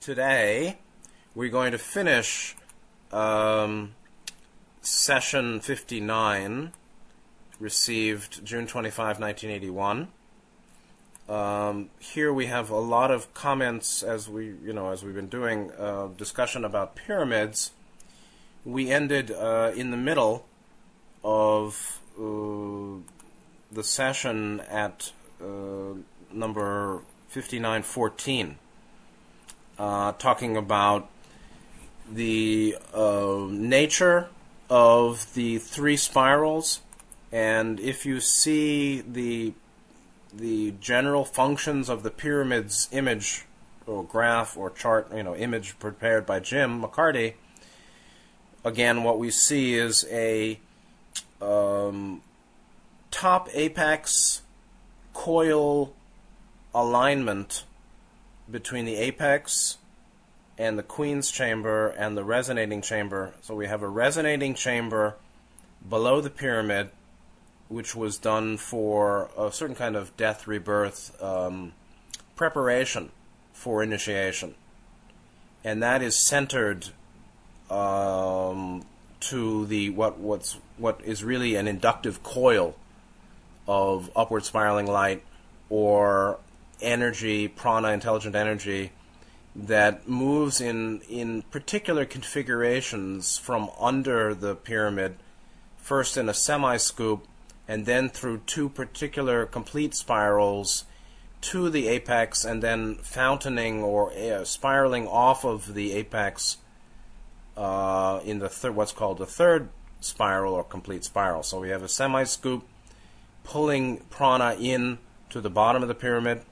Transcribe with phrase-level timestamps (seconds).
[0.00, 0.78] today
[1.34, 2.56] we're going to finish
[3.12, 3.94] um,
[4.80, 6.72] session 59,
[7.58, 10.08] received June 25, 1981.
[11.28, 15.28] Um, here we have a lot of comments as we, you know, as we've been
[15.28, 17.72] doing uh, discussion about pyramids.
[18.64, 20.46] We ended uh, in the middle
[21.22, 23.04] of uh,
[23.70, 25.12] the session at
[25.42, 25.94] uh,
[26.32, 28.56] number 5914,
[29.80, 31.08] uh, talking about
[32.12, 34.28] the uh, nature
[34.68, 36.80] of the three spirals,
[37.32, 39.54] and if you see the
[40.32, 43.46] the general functions of the pyramid's image
[43.86, 47.32] or graph or chart, you know, image prepared by Jim McCarty,
[48.64, 50.60] again, what we see is a
[51.40, 52.20] um,
[53.10, 54.42] top apex
[55.14, 55.94] coil
[56.74, 57.64] alignment
[58.50, 59.78] between the apex
[60.58, 63.32] and the queen's chamber and the resonating chamber.
[63.40, 65.16] So we have a resonating chamber
[65.88, 66.90] below the pyramid,
[67.68, 71.72] which was done for a certain kind of death rebirth um,
[72.36, 73.10] preparation
[73.52, 74.54] for initiation.
[75.64, 76.88] And that is centered
[77.70, 78.84] um,
[79.20, 82.74] to the what what's what is really an inductive coil
[83.68, 85.22] of upward spiraling light
[85.68, 86.38] or
[86.82, 88.92] energy, prana, intelligent energy
[89.54, 95.16] that moves in in particular configurations from under the pyramid,
[95.76, 97.26] first in a semi scoop,
[97.66, 100.84] and then through two particular complete spirals
[101.40, 106.58] to the apex, and then fountaining or uh, spiraling off of the apex
[107.56, 109.68] uh, in the third, what's called the third
[110.00, 111.42] spiral or complete spiral.
[111.42, 112.66] So we have a semi scoop
[113.44, 114.98] pulling prana in
[115.30, 116.42] to the bottom of the pyramid,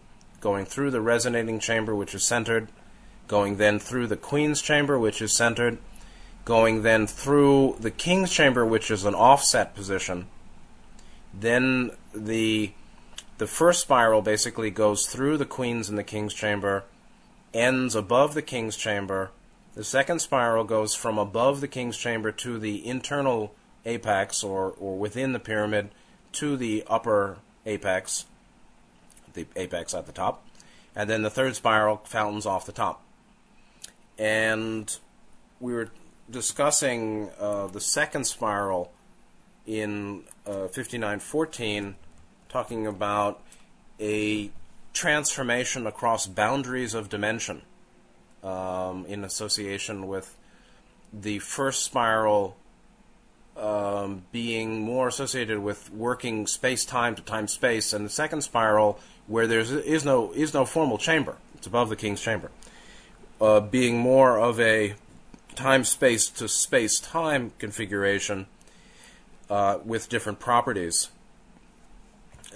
[0.41, 2.69] going through the resonating chamber, which is centered,
[3.27, 5.79] going then through the queen's chamber, which is centered,
[6.45, 10.27] going then through the king's chamber, which is an offset position.
[11.35, 12.73] Then the
[13.39, 16.85] the first spiral basically goes through the queen's and the king's chamber,
[17.55, 19.31] ends above the king's chamber.
[19.75, 23.55] The second spiral goes from above the king's chamber to the internal
[23.85, 25.91] apex or, or within the pyramid
[26.33, 28.25] to the upper apex,
[29.45, 30.45] the apex at the top.
[30.95, 33.03] And then the third spiral fountains off the top
[34.19, 34.99] and
[35.61, 35.91] we were
[36.29, 38.93] discussing uh, the second spiral
[39.67, 41.95] in uh, 5914,
[42.49, 43.43] talking about
[44.01, 44.51] a
[44.93, 47.63] transformation across boundaries of dimension
[48.43, 50.37] um, in association with
[51.13, 52.57] the first spiral
[53.57, 58.99] um, being more associated with working space time to time space, and the second spiral
[59.29, 61.37] where there is no is no formal chamber.
[61.55, 62.51] It's above the king's chamber
[63.41, 64.95] uh, being more of a
[65.55, 68.47] time space to space time configuration
[69.51, 71.11] uh, with different properties.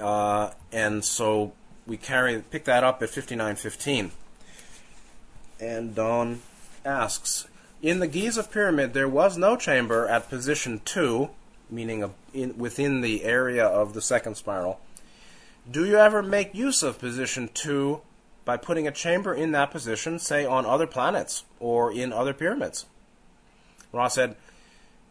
[0.00, 1.53] Uh, and so
[1.87, 4.12] we carry pick that up at 5915.
[5.60, 6.41] And Don
[6.84, 7.47] asks,
[7.81, 11.31] in the Giza pyramid, there was no chamber at position two,
[11.71, 14.81] meaning in, within the area of the second spiral.
[15.71, 18.03] Do you ever make use of position two
[18.45, 22.87] by putting a chamber in that position, say on other planets or in other pyramids.
[23.93, 24.37] Ra said,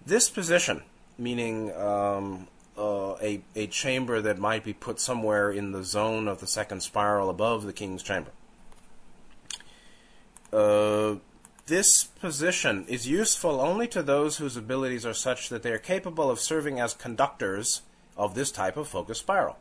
[0.06, 0.82] this position,
[1.18, 2.48] meaning um,
[2.78, 6.82] uh, a, a chamber that might be put somewhere in the zone of the second
[6.82, 8.32] spiral above the king's chamber.
[10.52, 11.16] Uh,
[11.68, 16.30] this position is useful only to those whose abilities are such that they are capable
[16.30, 17.84] of serving as conductors
[18.18, 19.58] of this type of focus spiral.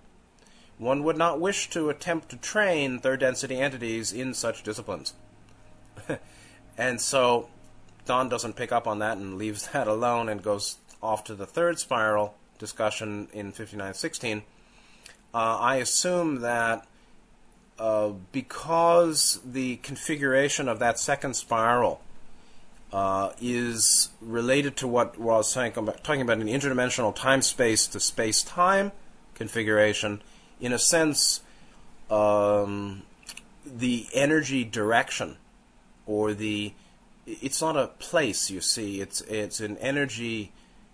[0.81, 5.13] One would not wish to attempt to train third density entities in such disciplines.
[6.79, 7.51] and so
[8.07, 11.45] Don doesn't pick up on that and leaves that alone and goes off to the
[11.45, 14.43] third spiral discussion in 5916.
[15.33, 16.87] Uh, I assume that
[17.79, 22.01] uh, because the configuration of that second spiral
[22.91, 28.43] uh, is related to what was saying, talking about an interdimensional time space to space
[28.43, 28.93] time
[29.35, 30.23] configuration,
[30.61, 31.41] in a sense,
[32.11, 33.03] um,
[33.65, 35.37] the energy direction
[36.07, 36.73] or the
[37.27, 39.01] it's not a place you see.
[39.01, 40.53] It's it's an energy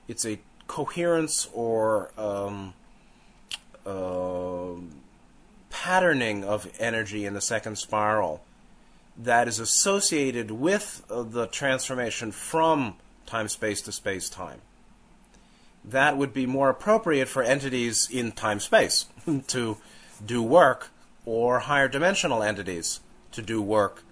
[0.08, 2.74] it's a coherence or um,
[3.84, 4.74] uh,
[5.70, 8.42] patterning of energy in the second spiral
[9.16, 14.60] that is associated with uh, the transformation from time space to space time
[15.86, 19.06] that would be more appropriate for entities in time space
[19.46, 19.76] to
[20.24, 20.90] do work
[21.24, 23.00] or higher dimensional entities
[23.32, 24.02] to do work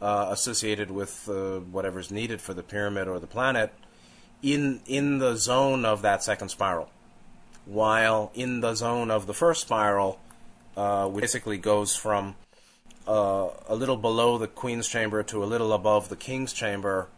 [0.00, 3.72] uh, associated with uh, whatever's needed for the pyramid or the planet
[4.42, 6.90] in in the zone of that second spiral,
[7.64, 10.20] while in the zone of the first spiral,
[10.76, 12.36] uh, which basically goes from
[13.08, 17.08] uh, a little below the queen's chamber to a little above the king's chamber,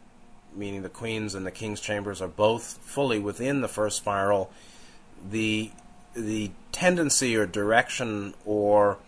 [0.56, 4.50] meaning the queen's and the king's chambers are both fully within the first spiral.
[5.29, 5.70] The
[6.14, 8.99] the tendency or direction or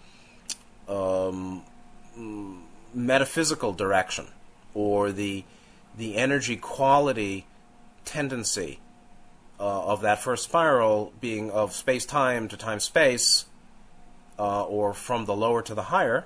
[0.88, 1.62] um,
[2.94, 4.26] metaphysical direction
[4.74, 5.44] or the
[5.96, 7.46] the energy quality
[8.04, 8.78] tendency
[9.58, 13.46] uh, of that first spiral being of space time to time space
[14.38, 16.24] uh, or from the lower to the higher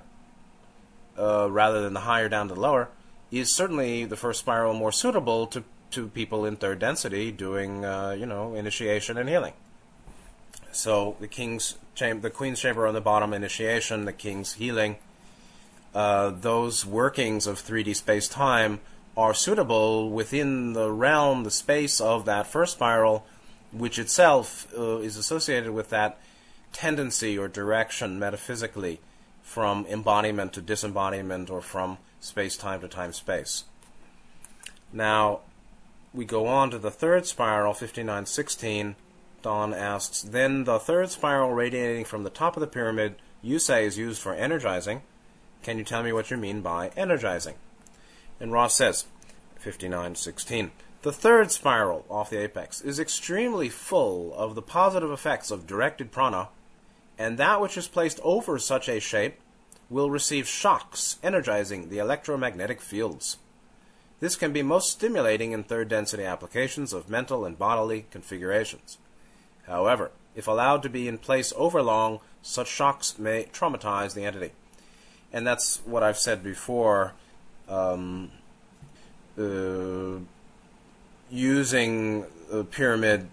[1.18, 2.88] uh, rather than the higher down to the lower
[3.32, 8.10] is certainly the first spiral more suitable to, to people in third density doing uh,
[8.10, 9.54] you know initiation and healing
[10.72, 14.96] so the king's chamber, the queen's chamber on the bottom, initiation, the king's healing.
[15.94, 18.80] Uh, those workings of 3D space time
[19.14, 23.26] are suitable within the realm, the space of that first spiral,
[23.70, 26.18] which itself uh, is associated with that
[26.72, 28.98] tendency or direction metaphysically
[29.42, 33.64] from embodiment to disembodiment or from space time to time space.
[34.92, 35.40] Now,
[36.14, 38.96] we go on to the third spiral, 5916
[39.42, 43.84] Don asks, then the third spiral radiating from the top of the pyramid you say
[43.84, 45.02] is used for energizing.
[45.62, 47.56] Can you tell me what you mean by energizing?
[48.38, 49.06] And Ra says,
[49.56, 50.70] 5916.
[51.02, 56.12] The third spiral off the apex is extremely full of the positive effects of directed
[56.12, 56.48] prana,
[57.18, 59.40] and that which is placed over such a shape
[59.92, 63.36] will receive shocks energizing the electromagnetic fields.
[64.20, 68.98] This can be most stimulating in third density applications of mental and bodily configurations.
[69.66, 74.52] However, if allowed to be in place overlong, such shocks may traumatize the entity.
[75.32, 77.14] And that's what I've said before.
[77.68, 78.30] Um,
[79.38, 80.18] uh,
[81.30, 83.28] using a pyramid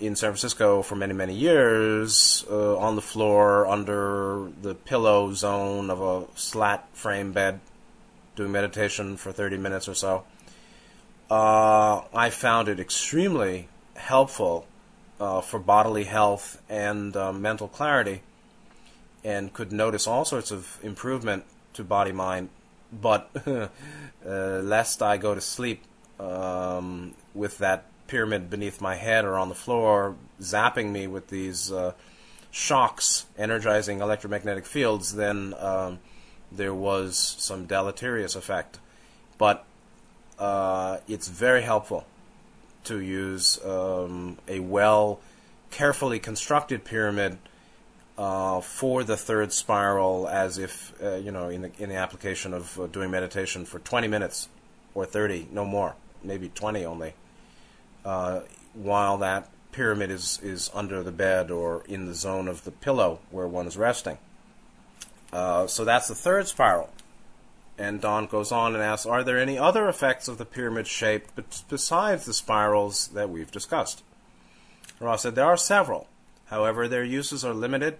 [0.00, 5.90] in San Francisco for many, many years uh, on the floor under the pillow zone
[5.90, 7.60] of a slat frame bed,
[8.34, 10.24] doing meditation for 30 minutes or so.
[11.30, 14.66] Uh, I found it extremely helpful
[15.20, 18.22] uh, for bodily health and uh, mental clarity,
[19.22, 21.44] and could notice all sorts of improvement
[21.74, 22.48] to body mind.
[22.90, 23.68] But uh,
[24.24, 25.84] lest I go to sleep
[26.18, 31.70] um, with that pyramid beneath my head or on the floor, zapping me with these
[31.70, 31.92] uh,
[32.50, 36.00] shocks, energizing electromagnetic fields, then um,
[36.50, 38.80] there was some deleterious effect.
[39.38, 39.64] But
[40.38, 42.04] uh, it's very helpful
[42.84, 45.20] to use um, a well,
[45.70, 47.38] carefully constructed pyramid
[48.18, 52.52] uh, for the third spiral, as if uh, you know in the in the application
[52.52, 54.48] of uh, doing meditation for 20 minutes
[54.94, 57.14] or 30, no more, maybe 20 only,
[58.04, 58.40] uh,
[58.74, 63.20] while that pyramid is is under the bed or in the zone of the pillow
[63.30, 64.18] where one is resting.
[65.32, 66.90] Uh, so that's the third spiral.
[67.78, 71.28] And Don goes on and asks, Are there any other effects of the pyramid shape
[71.68, 74.02] besides the spirals that we've discussed?
[74.98, 76.06] Ra said, There are several.
[76.46, 77.98] However, their uses are limited.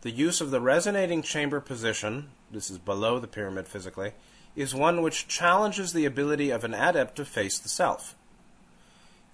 [0.00, 4.12] The use of the resonating chamber position, this is below the pyramid physically,
[4.56, 8.16] is one which challenges the ability of an adept to face the self.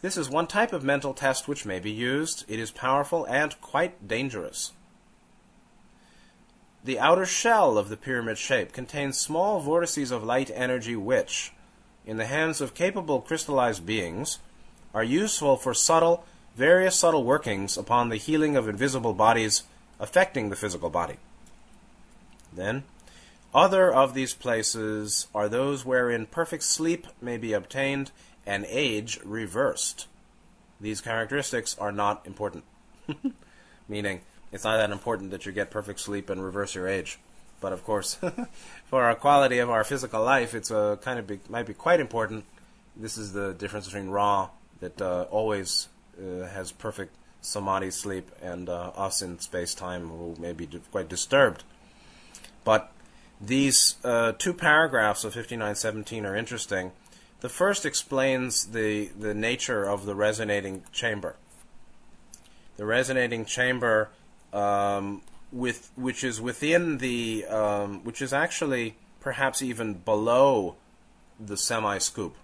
[0.03, 2.45] This is one type of mental test which may be used.
[2.49, 4.73] It is powerful and quite dangerous.
[6.83, 11.53] The outer shell of the pyramid shape contains small vortices of light energy which,
[12.07, 14.39] in the hands of capable crystallized beings,
[14.95, 16.25] are useful for subtle,
[16.57, 19.65] various subtle workings upon the healing of invisible bodies
[19.99, 21.17] affecting the physical body.
[22.51, 22.85] Then,
[23.55, 28.11] other of these places are those wherein perfect sleep may be obtained
[28.47, 30.07] and age reversed.
[30.81, 32.65] These characteristics are not important.
[33.89, 37.19] Meaning, it's not that important that you get perfect sleep and reverse your age.
[37.61, 38.19] But of course,
[38.87, 42.01] for our quality of our physical life, it's a kind of be, might be quite
[42.01, 42.45] important.
[42.97, 44.49] This is the difference between Ra
[44.81, 50.35] that uh, always uh, has perfect samadhi sleep and uh, us in space time who
[50.39, 51.65] may be quite disturbed.
[52.65, 52.93] But
[53.41, 56.93] these uh, two paragraphs of 5917 are interesting.
[57.41, 61.37] The first explains the, the nature of the resonating chamber.
[62.77, 64.11] The resonating chamber
[64.53, 70.77] um, with which is within the um, which is actually perhaps even below
[71.39, 72.37] the semi scoop.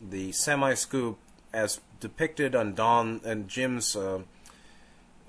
[0.00, 1.18] The semi scoop,
[1.52, 4.20] as depicted on Don and Jim's uh,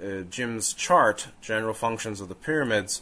[0.01, 3.01] uh, Jim's chart, general functions of the pyramids,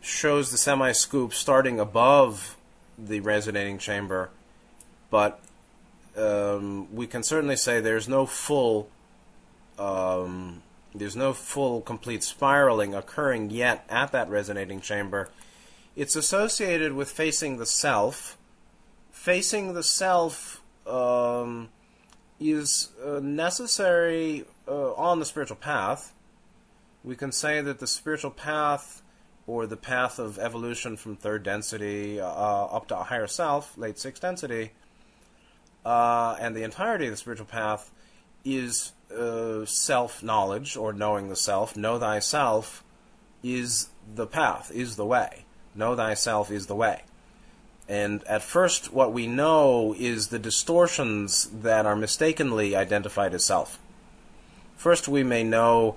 [0.00, 2.56] shows the semi scoop starting above
[2.96, 4.30] the resonating chamber,
[5.10, 5.40] but
[6.16, 8.88] um, we can certainly say there's no full
[9.78, 10.62] um,
[10.94, 15.28] there's no full complete spiraling occurring yet at that resonating chamber.
[15.94, 18.36] It's associated with facing the self.
[19.12, 21.68] Facing the self um,
[22.40, 26.14] is uh, necessary uh, on the spiritual path.
[27.04, 29.02] We can say that the spiritual path
[29.46, 33.98] or the path of evolution from third density uh, up to a higher self, late
[33.98, 34.72] sixth density,
[35.88, 37.90] uh, and the entirety of the spiritual path
[38.44, 41.78] is uh, self knowledge or knowing the self.
[41.78, 42.84] Know thyself
[43.42, 45.46] is the path, is the way.
[45.74, 47.04] Know thyself is the way.
[47.88, 53.78] And at first, what we know is the distortions that are mistakenly identified as self.
[54.76, 55.96] First, we may know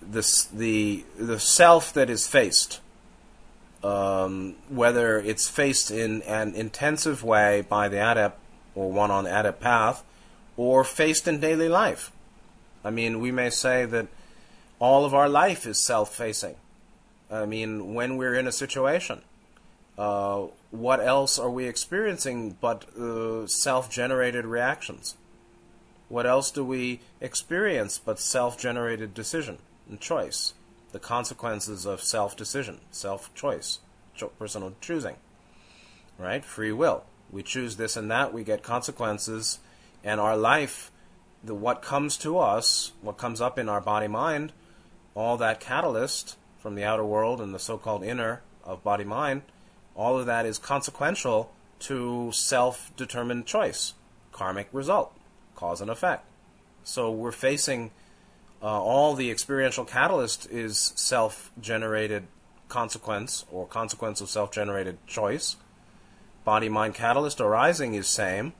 [0.00, 2.80] this, the, the self that is faced,
[3.82, 8.38] um, whether it's faced in an intensive way by the adept
[8.74, 10.04] or one on adept path,
[10.56, 12.12] or faced in daily life.
[12.84, 14.08] I mean, we may say that
[14.78, 16.56] all of our life is self facing.
[17.30, 19.22] I mean, when we're in a situation,
[19.96, 25.16] uh, what else are we experiencing but uh, self generated reactions?
[26.08, 30.54] What else do we experience but self generated decision and choice?
[30.92, 33.78] The consequences of self decision, self choice,
[34.14, 35.16] cho- personal choosing.
[36.18, 36.44] Right?
[36.44, 37.04] Free will.
[37.30, 39.58] We choose this and that, we get consequences,
[40.02, 40.90] and our life
[41.42, 44.52] the what comes to us, what comes up in our body mind,
[45.14, 49.42] all that catalyst from the outer world and the so-called inner of body mind,
[49.94, 53.92] all of that is consequential to self-determined choice,
[54.32, 55.14] karmic result,
[55.54, 56.24] cause and effect.
[56.82, 57.90] So we're facing
[58.62, 62.26] uh, all the experiential catalyst is self-generated
[62.68, 65.56] consequence or consequence of self-generated choice.
[66.44, 68.52] Body mind catalyst arising is same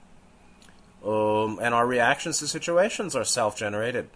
[1.04, 4.08] um, and our reactions to situations are self generated.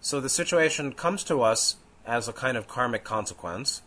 [0.00, 3.82] So the situation comes to us as a kind of karmic consequence.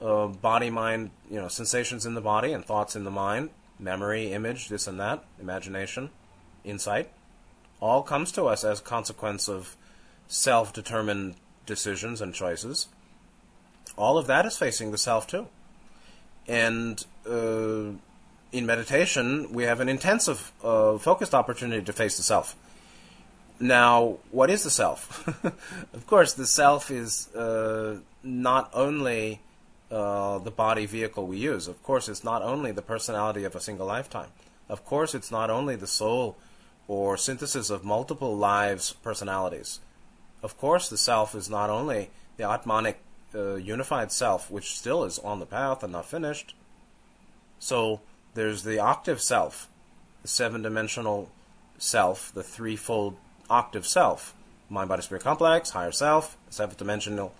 [0.00, 4.32] Uh, body, mind, you know, sensations in the body and thoughts in the mind, memory,
[4.32, 6.10] image, this and that, imagination,
[6.62, 7.10] insight,
[7.80, 9.76] all comes to us as consequence of
[10.28, 11.34] self determined
[11.66, 12.88] decisions and choices.
[13.96, 15.48] All of that is facing the self too.
[16.46, 17.96] And uh,
[18.52, 22.56] in meditation, we have an intensive, uh, focused opportunity to face the self.
[23.60, 25.26] Now, what is the self?
[25.94, 29.40] of course, the self is uh, not only
[29.90, 31.68] uh, the body vehicle we use.
[31.68, 34.28] Of course, it's not only the personality of a single lifetime.
[34.68, 36.36] Of course, it's not only the soul
[36.88, 39.80] or synthesis of multiple lives' personalities.
[40.42, 42.98] Of course, the self is not only the Atmanic
[43.34, 46.54] uh, unified self, which still is on the path and not finished.
[47.58, 48.00] So,
[48.34, 49.68] there's the octave self,
[50.22, 51.30] the seven dimensional
[51.78, 53.16] self, the threefold
[53.48, 54.34] octave self
[54.68, 57.34] mind, body, spirit complex, higher self, seventh dimensional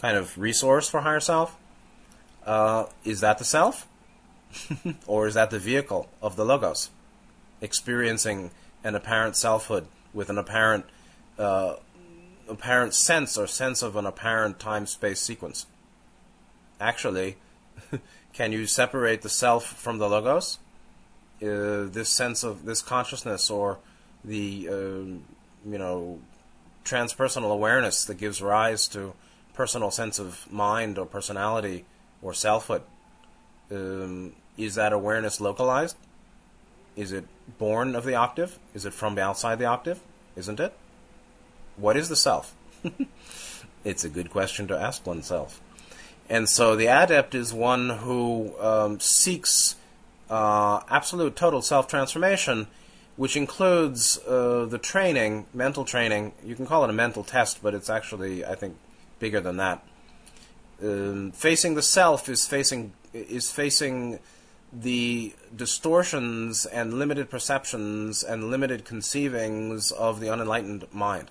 [0.00, 1.56] kind of resource for higher self.
[2.44, 3.88] Uh, is that the self?
[5.06, 6.90] or is that the vehicle of the Logos?
[7.60, 8.50] Experiencing
[8.84, 10.84] an apparent selfhood with an apparent
[11.38, 11.76] uh,
[12.48, 15.66] apparent sense or sense of an apparent time space sequence.
[16.80, 17.36] Actually,
[18.32, 20.58] can you separate the self from the logos?
[21.42, 23.78] Uh, this sense of this consciousness or
[24.24, 26.18] the uh, you know
[26.84, 29.12] transpersonal awareness that gives rise to
[29.54, 31.84] personal sense of mind or personality
[32.22, 32.82] or selfhood.
[33.70, 35.96] Um, is that awareness localized?
[36.94, 37.26] Is it
[37.58, 38.58] born of the octave?
[38.74, 40.00] Is it from outside the octave?
[40.36, 40.74] Isn't it?
[41.76, 42.54] What is the self?
[43.84, 45.60] it's a good question to ask oneself.
[46.28, 49.76] And so the adept is one who um, seeks
[50.28, 52.66] uh, absolute total self transformation,
[53.16, 56.32] which includes uh, the training, mental training.
[56.44, 58.76] You can call it a mental test, but it's actually, I think,
[59.18, 59.86] bigger than that.
[60.82, 64.18] Um, facing the self is facing is facing
[64.72, 71.30] the distortions and limited perceptions and limited conceivings of the unenlightened mind.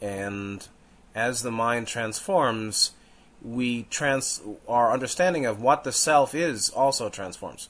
[0.00, 0.66] And
[1.14, 2.92] as the mind transforms,
[3.42, 7.68] we trans our understanding of what the self is also transforms.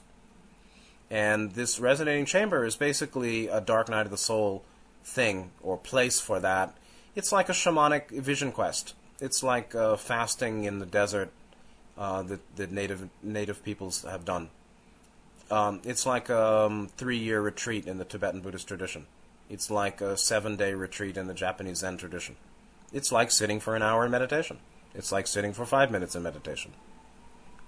[1.09, 4.63] And this resonating chamber is basically a dark night of the soul
[5.03, 6.75] thing or place for that.
[7.15, 8.95] It's like a shamanic vision quest.
[9.19, 11.31] It's like uh, fasting in the desert
[11.97, 14.49] uh, that, that native native peoples have done.
[15.49, 19.05] Um, it's like a um, three-year retreat in the Tibetan Buddhist tradition.
[19.51, 22.37] It's like a seven-day retreat in the Japanese Zen tradition.
[22.93, 24.59] It's like sitting for an hour in meditation.
[24.95, 26.71] It's like sitting for five minutes in meditation.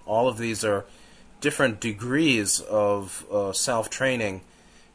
[0.06, 0.86] All of these are
[1.42, 4.44] different degrees of uh, self training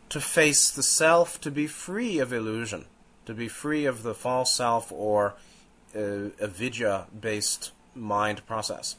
[0.08, 2.86] to face the self, to be free of illusion,
[3.26, 5.34] to be free of the false self or
[5.94, 8.96] uh, avidya based mind process,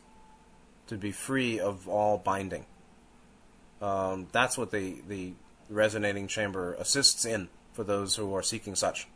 [0.86, 2.68] to be free of all binding.
[3.82, 5.34] Um, that's what the, the
[5.72, 9.08] resonating chamber assists in for those who are seeking such.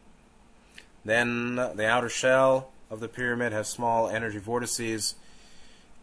[1.03, 5.15] Then the outer shell of the pyramid has small energy vortices.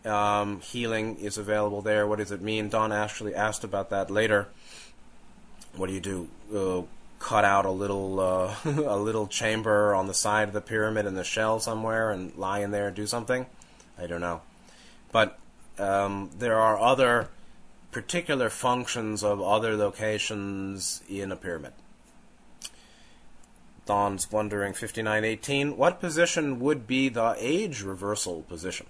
[0.04, 2.06] Um, healing is available there.
[2.06, 2.68] What does it mean?
[2.68, 4.48] Don actually asked about that later.
[5.74, 6.28] What do you do?
[6.54, 6.82] Uh,
[7.18, 11.14] cut out a little uh, a little chamber on the side of the pyramid in
[11.14, 13.46] the shell somewhere and lie in there and do something?
[13.98, 14.42] I don't know.
[15.12, 15.38] But
[15.78, 17.30] um, there are other
[17.90, 21.72] particular functions of other locations in a pyramid.
[23.90, 28.86] Don's wondering 5918, what position would be the age reversal position?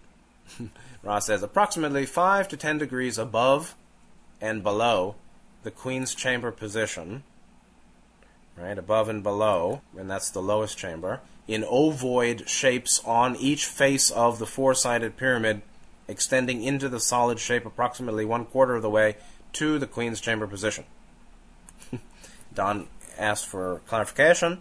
[1.02, 3.75] Ra says approximately 5 to 10 degrees above
[4.42, 5.14] and below
[5.62, 7.23] the Queen's chamber position,
[8.59, 14.11] right, above and below, and that's the lowest chamber, in ovoid shapes on each face
[14.11, 15.62] of the four sided pyramid,
[16.09, 19.16] extending into the solid shape approximately one quarter of the way
[19.54, 20.85] to the Queen's chamber position.
[22.54, 24.61] Don asked for clarification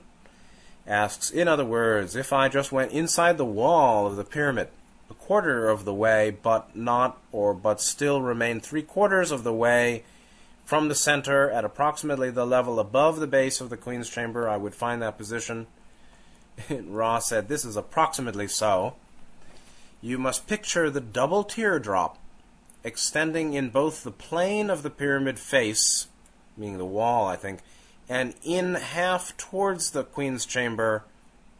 [0.89, 4.69] asks, in other words, if I just went inside the wall of the pyramid,
[5.09, 9.53] a quarter of the way, but not, or but still remain three quarters of the
[9.53, 10.03] way
[10.65, 14.57] from the center at approximately the level above the base of the Queen's chamber, I
[14.57, 15.67] would find that position.
[16.69, 18.95] Ra said, This is approximately so.
[20.01, 22.17] You must picture the double teardrop
[22.83, 26.07] extending in both the plane of the pyramid face,
[26.55, 27.61] meaning the wall, I think,
[28.09, 31.03] and in half towards the Queen's chamber,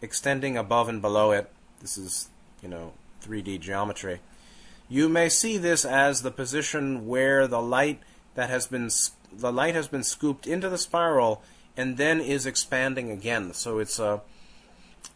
[0.02, 1.52] extending above and below it.
[1.80, 2.30] This is,
[2.62, 4.20] you know, 3D geometry.
[4.90, 8.00] You may see this as the position where the light
[8.34, 8.90] that has been
[9.32, 11.44] the light has been scooped into the spiral
[11.78, 13.54] and then is expanding again.
[13.54, 14.22] So it's a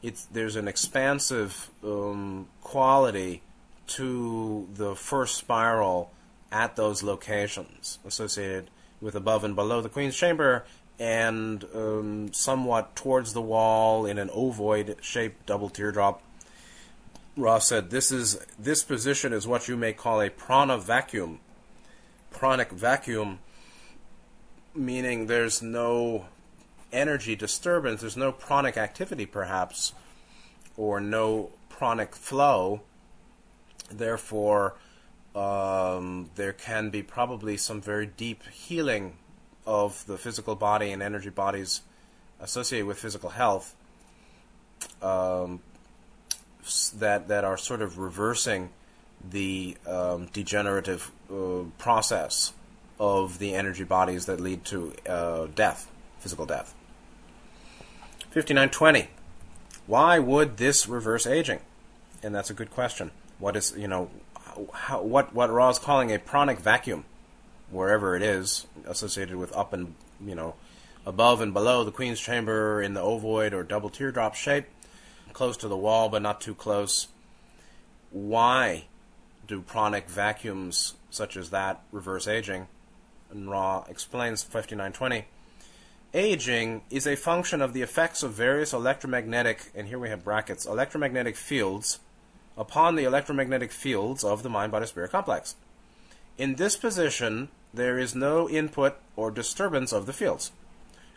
[0.03, 3.41] it's there's an expansive um, quality
[3.88, 6.12] to the first spiral
[6.51, 8.69] at those locations associated
[9.01, 10.65] with above and below the Queen's chamber
[10.99, 16.21] and um, somewhat towards the wall in an ovoid shaped double teardrop.
[17.36, 21.39] Ra said, "This is this position is what you may call a prana vacuum,
[22.32, 23.39] pranic vacuum,
[24.75, 26.25] meaning there's no
[26.91, 29.93] energy disturbance, there's no pranic activity, perhaps,
[30.77, 32.82] or no pranic flow.
[33.91, 34.75] Therefore,
[35.36, 39.17] um, there can be probably some very deep healing
[39.65, 41.82] of the physical body and energy bodies
[42.39, 43.76] associated with physical health
[45.02, 45.62] um,
[46.95, 48.69] that that are sort of reversing
[49.30, 52.54] the um, degenerative uh, process
[52.99, 56.73] of the energy bodies that lead to uh, death, physical death.
[58.32, 59.10] 5920.
[59.86, 61.60] Why would this reverse aging?
[62.21, 63.12] And that's a good question.
[63.39, 64.10] What is, you know,
[64.73, 67.06] how, what, what Ra is calling a pranic vacuum
[67.73, 70.55] wherever it is associated with up and you know
[71.05, 74.65] above and below the queen's chamber in the ovoid or double teardrop shape,
[75.33, 77.07] close to the wall but not too close.
[78.12, 78.86] Why
[79.47, 82.67] do pranic vacuums such as that reverse aging?
[83.31, 85.25] And Ra explains 5920.
[86.13, 90.67] Aging is a function of the effects of various electromagnetic, and here we have brackets,
[90.67, 91.99] electromagnetic fields
[92.55, 95.55] upon the electromagnetic fields of the mind body spirit complex.
[96.38, 100.51] In this position, there is no input or disturbance of the fields,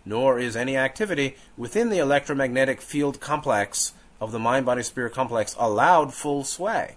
[0.05, 5.55] nor is any activity within the electromagnetic field complex of the mind body spirit complex
[5.59, 6.97] allowed full sway.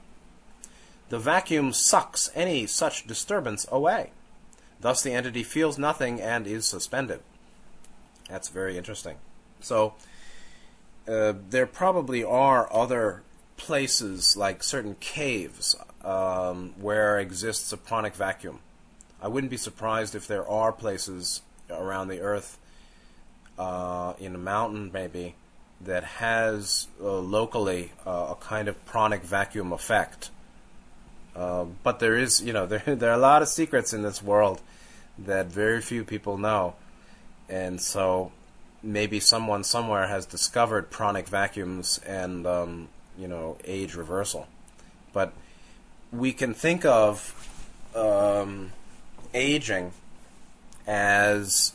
[1.10, 4.12] The vacuum sucks any such disturbance away.
[4.80, 7.20] Thus, the entity feels nothing and is suspended.
[8.30, 9.18] That's very interesting.
[9.60, 9.96] So,
[11.08, 13.24] uh, there probably are other
[13.58, 18.60] places, like certain caves, um, where exists a pranic vacuum.
[19.22, 22.58] I wouldn't be surprised if there are places around the Earth,
[23.58, 25.36] uh, in a mountain maybe,
[25.82, 30.30] that has uh, locally uh, a kind of pranic vacuum effect.
[31.36, 34.24] Uh, but there is, you know, there there are a lot of secrets in this
[34.24, 34.62] world
[35.18, 36.76] that very few people know,
[37.50, 38.32] and so
[38.82, 44.48] maybe someone somewhere has discovered pranic vacuums and um, you know age reversal,
[45.14, 45.34] but
[46.12, 47.36] we can think of
[47.96, 48.72] um,
[49.34, 49.92] aging
[50.88, 51.74] as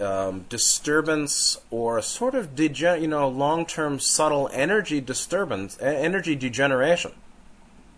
[0.00, 7.12] um, disturbance or sort of degen- you know long-term subtle energy disturbance, energy degeneration,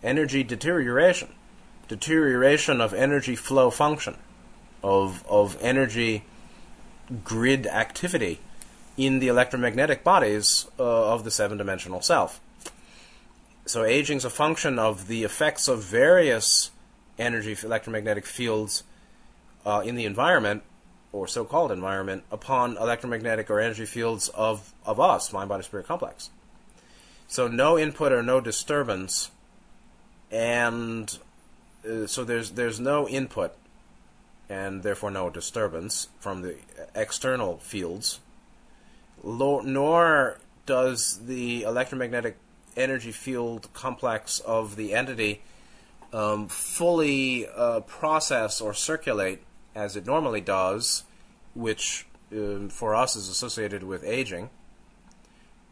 [0.02, 1.28] energy deterioration
[1.92, 4.16] deterioration of energy flow function,
[4.82, 6.24] of, of energy
[7.22, 8.40] grid activity
[8.96, 12.40] in the electromagnetic bodies uh, of the seven dimensional self.
[13.66, 16.70] So, aging is a function of the effects of various
[17.18, 18.82] energy electromagnetic fields
[19.64, 20.62] uh, in the environment,
[21.12, 25.86] or so called environment, upon electromagnetic or energy fields of, of us, mind body spirit
[25.86, 26.30] complex.
[27.28, 29.30] So, no input or no disturbance,
[30.30, 31.18] and
[31.88, 33.54] uh, so there's, there's no input
[34.48, 36.56] and therefore no disturbance from the
[36.94, 38.20] external fields,
[39.24, 42.36] nor does the electromagnetic
[42.76, 45.40] energy field complex of the entity
[46.12, 49.42] um, fully uh, process or circulate
[49.74, 51.04] as it normally does,
[51.54, 54.50] which um, for us is associated with aging.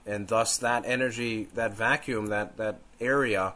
[0.07, 3.55] And thus, that energy, that vacuum, that, that area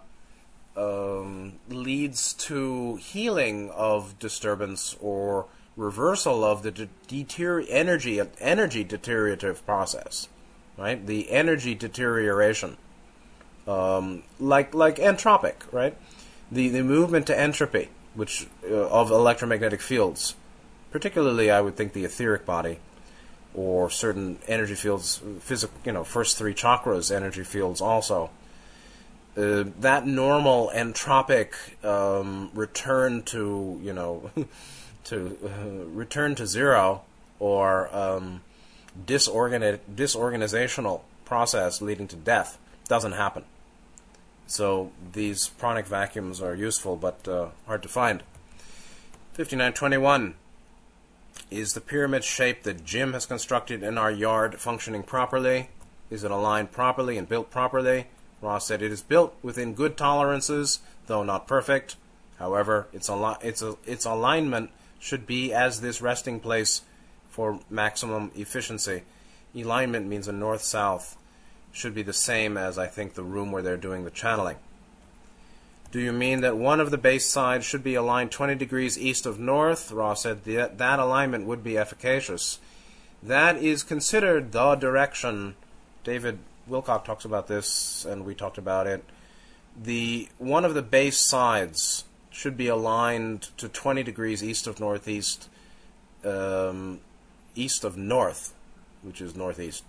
[0.76, 9.64] um, leads to healing of disturbance or reversal of the de- deter- energy energy deteriorative
[9.66, 10.28] process,
[10.76, 11.04] right?
[11.04, 12.76] The energy deterioration,
[13.66, 15.96] um, like like entropic, right?
[16.50, 20.34] The the movement to entropy, which uh, of electromagnetic fields,
[20.90, 22.78] particularly I would think the etheric body,
[23.54, 28.30] or certain energy fields, physical, you know, first three chakras energy fields also
[29.36, 31.54] uh, that normal entropic
[31.84, 34.30] um, return to you know
[35.04, 37.02] to uh, return to zero
[37.40, 38.40] or um,
[39.06, 43.44] disorgani- disorganizational process leading to death doesn't happen.
[44.46, 48.22] So these pranic vacuums are useful but uh, hard to find.
[49.32, 50.34] 5921
[51.50, 55.68] is the pyramid shape that Jim has constructed in our yard functioning properly?
[56.10, 58.06] Is it aligned properly and built properly?
[58.40, 61.96] Ra said it is built within good tolerances, though not perfect.
[62.38, 66.82] However, its, al- its, its alignment should be as this resting place
[67.28, 69.02] for maximum efficiency.
[69.54, 71.16] Alignment means a north south.
[71.74, 74.56] Should be the same as I think the room where they're doing the channeling.
[75.90, 79.26] Do you mean that one of the base sides should be aligned 20 degrees east
[79.26, 79.92] of north?
[79.92, 82.58] Ra said that, that alignment would be efficacious.
[83.22, 85.56] That is considered the direction.
[86.04, 86.38] David
[86.70, 89.04] Wilcock talks about this, and we talked about it.
[89.80, 95.48] The one of the base sides should be aligned to 20 degrees east of northeast,
[96.24, 97.00] um,
[97.56, 98.52] east of north,
[99.02, 99.84] which is northeast,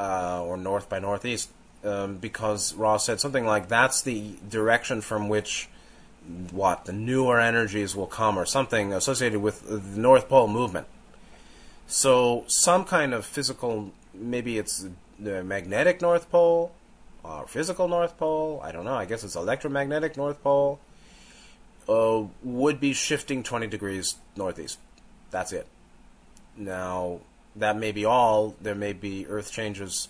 [0.00, 1.50] uh, or north by northeast,
[1.84, 5.68] um, because Ra said something like that's the direction from which
[6.50, 10.86] what the newer energies will come, or something associated with the North Pole movement.
[11.86, 14.86] So some kind of physical, maybe it's
[15.18, 16.72] the magnetic North Pole
[17.22, 20.80] or physical North Pole, I don't know, I guess it's electromagnetic North Pole,
[21.88, 24.78] uh, would be shifting 20 degrees northeast.
[25.30, 25.66] That's it.
[26.56, 27.20] Now,
[27.56, 28.54] that may be all.
[28.60, 30.08] There may be Earth changes,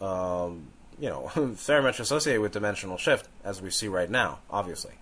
[0.00, 0.68] um,
[0.98, 4.94] you know, very much associated with dimensional shift, as we see right now, obviously.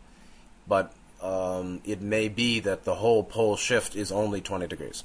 [0.69, 0.93] But
[1.23, 5.05] um, it may be that the whole pole shift is only 20 degrees.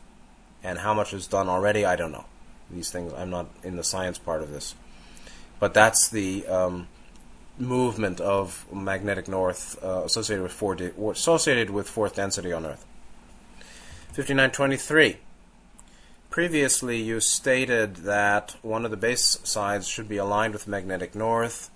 [0.64, 2.26] And how much is done already, I don't know
[2.70, 3.14] these things.
[3.14, 4.76] I'm not in the science part of this,
[5.60, 6.88] but that's the um,
[7.58, 12.86] movement of magnetic north uh, associated with four di- associated with fourth density on Earth.
[14.14, 15.18] 5923.
[16.32, 21.70] Previously, you stated that one of the base sides should be aligned with magnetic north,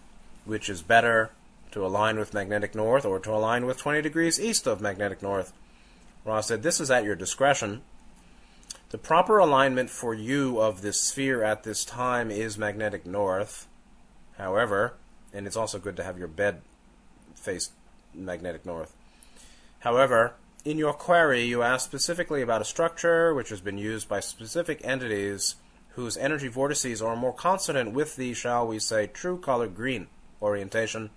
[0.45, 1.31] which is better
[1.71, 5.51] to align with magnetic north or to align with 20 degrees east of magnetic north.
[6.23, 7.81] Ra said, This is at your discretion.
[8.91, 13.67] The proper alignment for you of this sphere at this time is magnetic north.
[14.37, 14.93] However,
[15.33, 16.61] and it's also good to have your bed
[17.35, 17.71] face
[18.13, 18.93] magnetic north.
[19.79, 24.19] However, in your query, you ask specifically about a structure which has been used by
[24.19, 25.55] specific entities
[25.89, 30.07] whose energy vortices are more consonant with the, shall we say, true color green
[30.41, 31.11] orientation.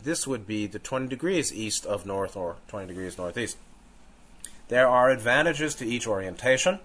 [0.00, 3.56] This would be the 20 degrees east of north or 20 degrees northeast.
[4.68, 6.78] There are advantages to each orientation.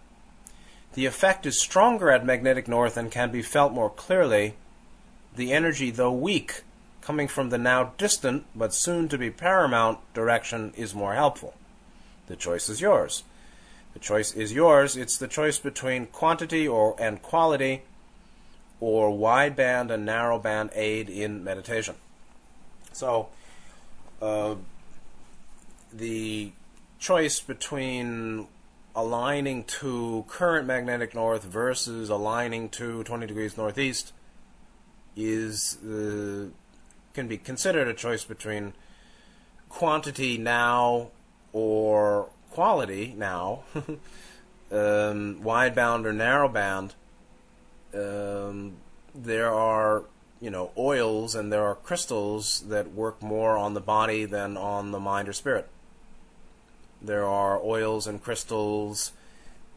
[0.96, 4.56] The effect is stronger at magnetic north and can be felt more clearly.
[5.36, 6.64] The energy, though weak,
[7.02, 11.54] coming from the now distant but soon to be paramount direction is more helpful.
[12.30, 13.24] The choice is yours.
[13.94, 14.96] The choice is yours.
[14.96, 17.82] It's the choice between quantity or and quality
[18.80, 21.96] or wideband and narrowband aid in meditation.
[22.94, 23.30] So,
[24.22, 24.56] uh,
[25.92, 26.52] the
[27.00, 28.48] choice between
[28.96, 34.14] aligning to current magnetic north versus aligning to 20 degrees northeast
[35.16, 36.50] is uh,
[37.14, 38.74] can be considered a choice between
[39.68, 41.10] quantity now
[41.54, 43.98] or quality now, um,
[45.42, 46.92] wideband or narrowband,
[47.94, 48.74] um,
[49.16, 50.04] there are
[50.42, 54.92] you know oils and there are crystals that work more on the body than on
[54.92, 55.68] the mind or spirit.
[57.02, 59.12] There are oils and crystals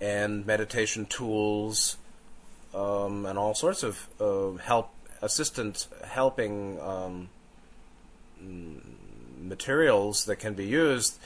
[0.01, 1.97] and meditation tools
[2.75, 7.29] um, and all sorts of uh, help assistant helping um,
[9.41, 11.19] materials that can be used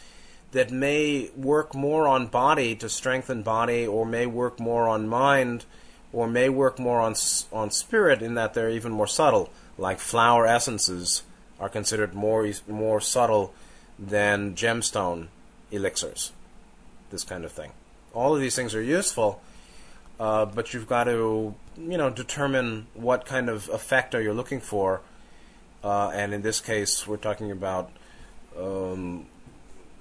[0.56, 5.66] that may work more on body to strengthen body or may work more on mind
[6.14, 7.14] or may work more on
[7.52, 11.24] on spirit in that they're even more subtle like flower essences
[11.60, 13.52] are considered more more subtle
[13.98, 15.26] than gemstone
[15.70, 16.32] elixirs
[17.10, 17.70] this kind of thing.
[18.14, 19.42] All of these things are useful
[20.18, 24.60] uh, but you've got to you know determine what kind of effect are you looking
[24.60, 25.02] for
[25.84, 27.90] uh, and in this case we're talking about
[28.58, 29.26] um,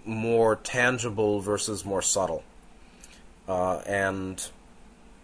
[0.06, 2.44] more tangible versus more subtle.
[3.48, 4.50] Uh, and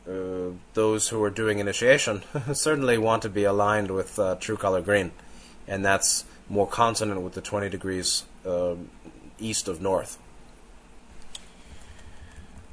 [0.08, 4.82] uh, those who are doing initiation certainly want to be aligned with uh, true color
[4.82, 5.12] green,
[5.67, 8.76] and that's more consonant with the 20 degrees uh,
[9.39, 10.17] east of north.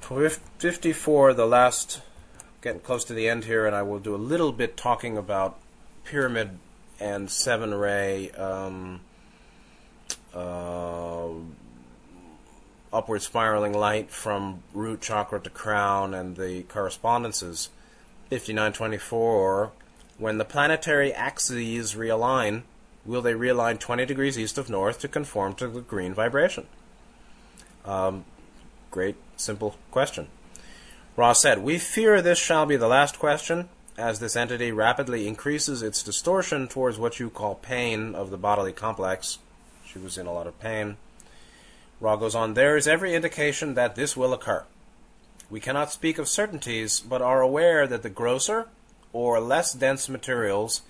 [0.01, 2.01] 54, the last,
[2.63, 5.59] getting close to the end here, and I will do a little bit talking about
[6.05, 6.59] pyramid
[6.99, 9.01] and seven ray um,
[10.35, 11.29] uh,
[12.93, 17.71] upward spiraling light from root chakra to crown and the correspondences.
[18.31, 19.73] 5924
[20.19, 22.63] When the planetary axes realign,
[23.05, 26.67] will they realign 20 degrees east of north to conform to the green vibration?
[27.85, 28.25] Um,
[28.91, 30.29] great, simple question.
[31.17, 35.83] Ra said, We fear this shall be the last question, as this entity rapidly increases
[35.83, 39.39] its distortion towards what you call pain of the bodily complex.
[39.85, 40.99] She was in a lot of pain.
[42.01, 44.65] Ra goes on, There is every indication that this will occur.
[45.51, 48.69] We cannot speak of certainties, but are aware that the grosser
[49.13, 50.83] or less dense materials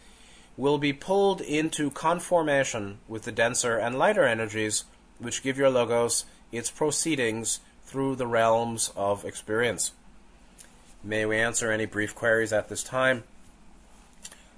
[0.56, 4.84] will be pulled into conformation with the denser and lighter energies
[5.18, 9.92] which give your logos its proceedings through the realms of experience.
[11.02, 13.22] May we answer any brief queries at this time?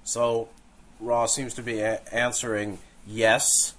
[0.03, 0.49] So,
[0.99, 3.75] Ra seems to be a- answering yes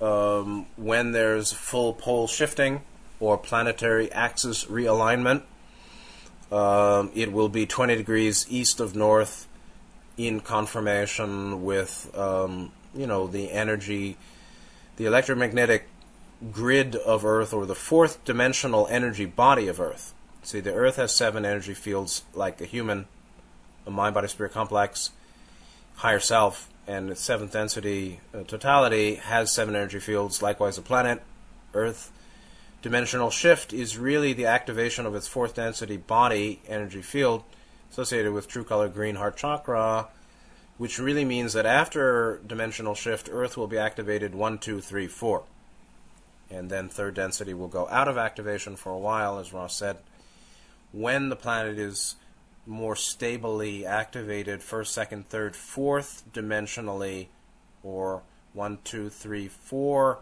[0.00, 2.82] um, when there's full pole shifting
[3.20, 5.42] or planetary axis realignment.
[6.52, 9.48] Um, it will be 20 degrees east of north
[10.16, 14.16] in conformation with, um, you know, the energy,
[14.96, 15.88] the electromagnetic
[16.52, 20.14] grid of Earth or the fourth dimensional energy body of Earth.
[20.42, 23.06] See, the Earth has seven energy fields like a human,
[23.86, 25.10] a mind body spirit complex,
[25.96, 30.42] higher self, and seventh density uh, totality has seven energy fields.
[30.42, 31.22] Likewise, the planet,
[31.74, 32.12] Earth.
[32.82, 37.42] Dimensional shift is really the activation of its fourth density body energy field
[37.90, 40.08] associated with true color green heart chakra,
[40.78, 45.44] which really means that after dimensional shift, Earth will be activated one, two, three, four.
[46.50, 49.96] And then third density will go out of activation for a while, as Ra said.
[50.92, 52.14] When the planet is
[52.66, 57.28] more stably activated first, second, third, fourth dimensionally,
[57.82, 60.18] or one, two, three, four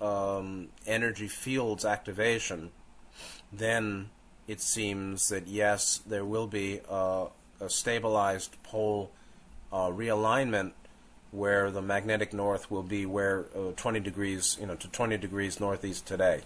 [0.00, 2.70] um, energy fields activation,
[3.52, 4.10] then
[4.46, 7.26] it seems that yes, there will be a,
[7.60, 9.10] a stabilized pole
[9.72, 10.72] uh, realignment
[11.30, 15.60] where the magnetic north will be where uh, 20 degrees, you know, to 20 degrees
[15.60, 16.40] northeast today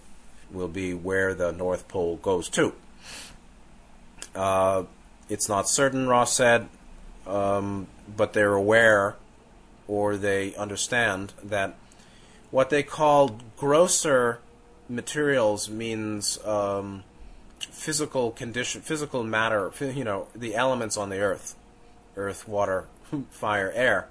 [0.51, 2.73] will be where the North Pole goes to.
[4.35, 4.83] Uh,
[5.29, 6.67] it's not certain, Ra said,
[7.25, 9.15] um, but they're aware
[9.87, 11.75] or they understand that
[12.51, 14.39] what they call grosser
[14.87, 17.03] materials means um,
[17.59, 21.55] physical condition, physical matter, you know, the elements on the earth,
[22.15, 22.85] earth, water,
[23.31, 24.07] fire, air.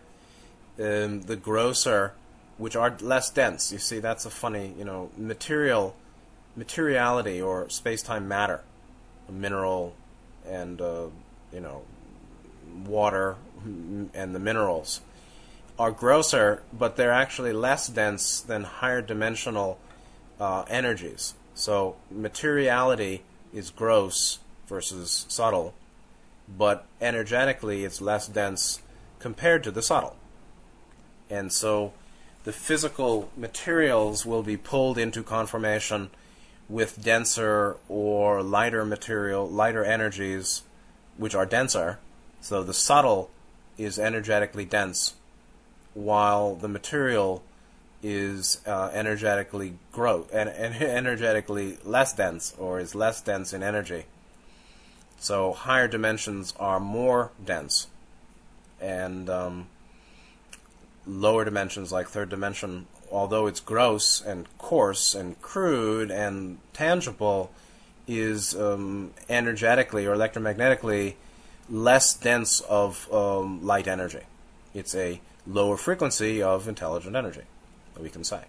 [0.78, 2.14] Um, the grosser,
[2.56, 3.72] which are less dense.
[3.72, 5.94] You see, that's a funny, you know, material,
[6.56, 8.62] materiality or space-time matter,
[9.30, 9.94] mineral,
[10.46, 11.06] and uh,
[11.52, 11.82] you know
[12.84, 15.00] water and the minerals
[15.78, 19.78] are grosser, but they're actually less dense than higher dimensional
[20.38, 21.34] uh, energies.
[21.54, 25.74] So materiality is gross versus subtle,
[26.48, 28.80] but energetically it's less dense
[29.18, 30.16] compared to the subtle.
[31.30, 31.92] And so
[32.44, 36.10] the physical materials will be pulled into conformation
[36.72, 40.62] with denser or lighter material, lighter energies,
[41.18, 41.98] which are denser.
[42.40, 43.30] So the subtle
[43.76, 45.14] is energetically dense,
[45.92, 47.42] while the material
[48.02, 50.48] is uh, energetically grow and,
[50.82, 54.06] energetically less dense or is less dense in energy.
[55.18, 57.86] So higher dimensions are more dense,
[58.80, 59.66] and um,
[61.06, 67.50] lower dimensions like third dimension, although it's gross and coarse and crude and tangible,
[68.08, 71.14] is um, energetically or electromagnetically
[71.70, 74.22] less dense of um, light energy.
[74.74, 77.42] It's a lower frequency of intelligent energy,
[77.98, 78.42] we can say.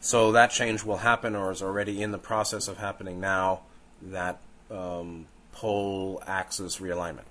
[0.00, 3.60] So that change will happen, or is already in the process of happening now.
[4.02, 7.26] That um, pole axis realignment.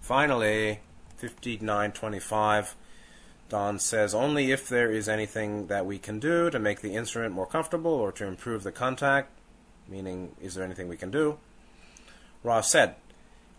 [0.00, 0.80] Finally,
[1.16, 2.74] 5925,
[3.48, 7.34] Don says only if there is anything that we can do to make the instrument
[7.34, 9.30] more comfortable or to improve the contact,
[9.88, 11.38] meaning, is there anything we can do?
[12.42, 12.94] Ra said,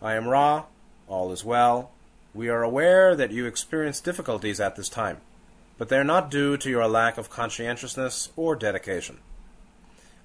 [0.02, 0.64] I am Ra,
[1.08, 1.90] all is well.
[2.34, 5.18] We are aware that you experience difficulties at this time,
[5.78, 9.18] but they are not due to your lack of conscientiousness or dedication.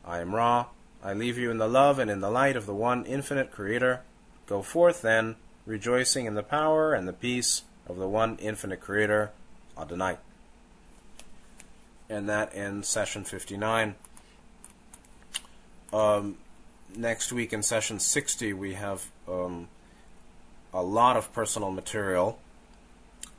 [0.04, 0.68] I am Ra.
[1.04, 4.02] I leave you in the love and in the light of the one infinite Creator.
[4.46, 9.32] Go forth, then, rejoicing in the power and the peace of the one infinite Creator,
[9.82, 10.18] Adonai.
[12.10, 13.96] And that ends session 59.
[15.94, 16.38] Um,
[16.96, 19.68] next week in session 60, we have um,
[20.74, 22.40] a lot of personal material,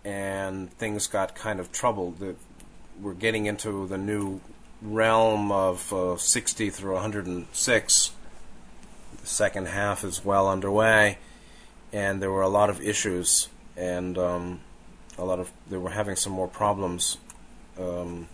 [0.05, 2.23] and things got kind of troubled.
[3.01, 4.41] We're getting into the new
[4.83, 8.13] realm of uh, 60 through 106.
[9.21, 11.19] The second half is well underway,
[11.93, 14.61] and there were a lot of issues, and um,
[15.23, 17.19] a lot of they were having some more problems.
[17.79, 18.29] Um,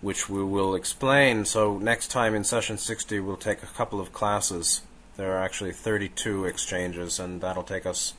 [0.00, 1.44] which we will explain.
[1.44, 4.82] So next time in session 60, we'll take a couple of classes.
[5.16, 8.14] There are actually 32 exchanges, and that'll take us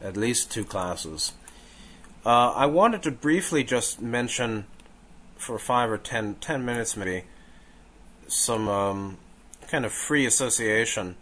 [0.00, 1.32] at least two classes.
[2.24, 4.66] Uh, I wanted to briefly just mention,
[5.36, 7.24] for five or ten, ten minutes maybe,
[8.28, 9.18] some um,
[9.68, 11.16] kind of free association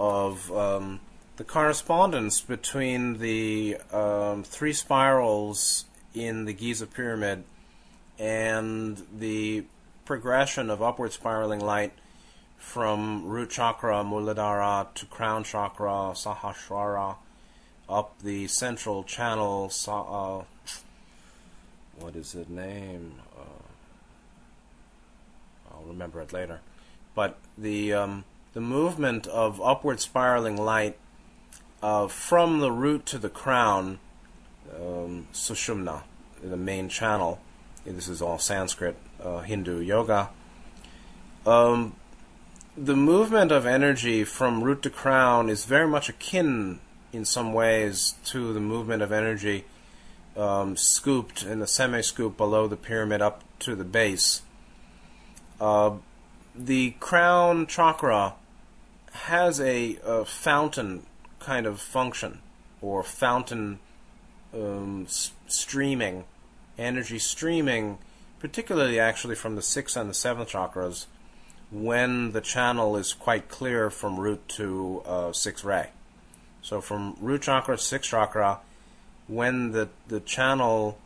[0.00, 1.00] of um,
[1.36, 7.44] the correspondence between the um, three spirals in the Giza pyramid
[8.18, 9.64] and the
[10.04, 11.92] progression of upward spiraling light
[12.56, 17.16] from root chakra Muladhara to crown chakra Sahasrara
[17.88, 19.72] up the central channel.
[19.88, 20.42] Uh,
[21.98, 23.14] what is it name?
[23.36, 23.64] Uh,
[25.72, 26.60] I'll remember it later.
[27.14, 30.96] But the um, the movement of upward spiraling light
[31.84, 33.98] uh, from the root to the crown,
[34.74, 36.02] um, Sushumna,
[36.42, 37.40] the main channel,
[37.84, 40.30] this is all Sanskrit, uh, Hindu yoga.
[41.44, 41.94] Um,
[42.74, 46.80] the movement of energy from root to crown is very much akin,
[47.12, 49.66] in some ways, to the movement of energy
[50.38, 54.40] um, scooped in the semi scoop below the pyramid up to the base.
[55.60, 55.96] Uh,
[56.54, 58.36] the crown chakra
[59.12, 61.04] has a, a, fountain
[61.44, 62.40] kind of function,
[62.80, 63.78] or fountain
[64.52, 66.24] um, s- streaming
[66.78, 67.98] energy streaming,
[68.40, 71.06] particularly actually from the sixth and the seventh chakras,
[71.70, 75.90] when the channel is quite clear from root to uh, sixth ray.
[76.62, 78.60] So from root chakra to sixth chakra,
[79.28, 80.98] when the the channel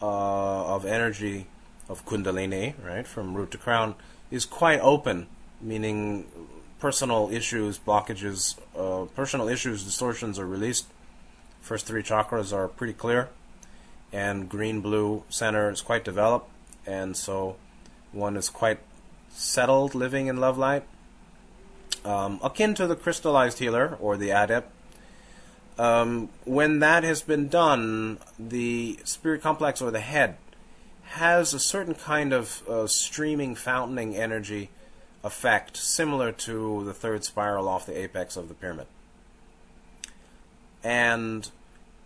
[0.00, 1.46] uh, of energy
[1.88, 3.94] of Kundalini, right, from root to crown,
[4.30, 5.26] is quite open,
[5.60, 6.26] meaning
[6.84, 10.84] personal issues, blockages, uh, personal issues, distortions are released.
[11.62, 13.30] First three chakras are pretty clear
[14.12, 16.50] and green blue center is quite developed,
[16.86, 17.56] and so
[18.12, 18.80] one is quite
[19.30, 20.84] settled living in love light.
[22.04, 24.70] Um, akin to the crystallized healer or the adept.
[25.78, 30.36] Um, when that has been done, the spirit complex or the head
[31.16, 34.68] has a certain kind of uh, streaming, fountaining energy
[35.24, 38.86] effect, similar to the third spiral off the apex of the pyramid.
[40.84, 41.50] And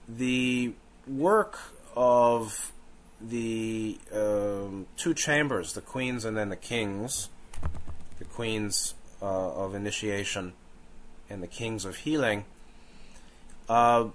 [0.08, 0.72] the
[1.06, 1.58] work
[1.96, 2.72] of
[3.20, 7.28] the um, two chambers, the queens and then the kings,
[8.20, 10.52] the queens uh, of initiation
[11.28, 12.44] and the kings of healing,
[13.68, 14.06] uh,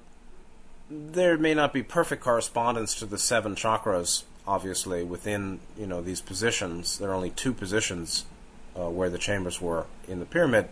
[0.90, 4.24] there may not be perfect correspondence to the seven chakras.
[4.48, 8.26] Obviously, within you know these positions, there are only two positions
[8.78, 10.68] uh, where the chambers were in the pyramid.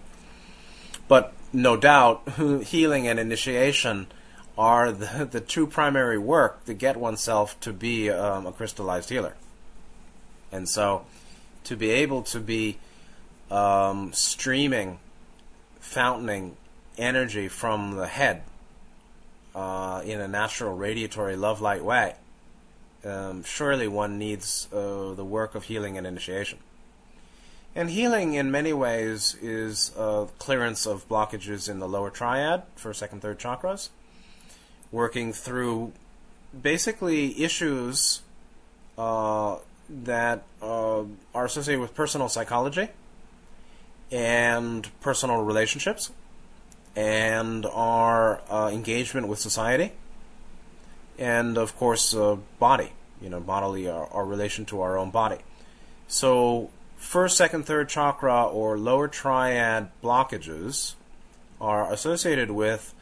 [1.07, 2.27] But no doubt,
[2.63, 4.07] healing and initiation
[4.57, 9.35] are the, the two primary work to get oneself to be um, a crystallized healer.
[10.51, 11.05] And so,
[11.65, 12.77] to be able to be
[13.49, 14.99] um, streaming,
[15.79, 16.57] fountaining
[16.97, 18.43] energy from the head
[19.55, 22.15] uh, in a natural radiatory love light way
[23.03, 26.59] um, surely one needs uh, the work of healing and initiation.
[27.73, 32.99] And healing, in many ways, is uh, clearance of blockages in the lower triad, first,
[32.99, 33.89] second, third chakras,
[34.91, 35.93] working through
[36.59, 38.21] basically issues
[38.97, 39.57] uh,
[39.89, 41.03] that uh,
[41.33, 42.89] are associated with personal psychology
[44.11, 46.11] and personal relationships
[46.95, 49.93] and our uh, engagement with society
[51.17, 52.91] and of course uh, body.
[53.21, 55.37] You know bodily our, our relation to our own body.
[56.07, 56.69] So
[57.01, 60.93] first second third chakra or lower triad blockages
[61.59, 62.93] are associated with